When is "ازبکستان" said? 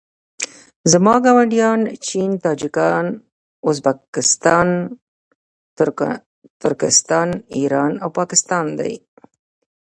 3.69-4.67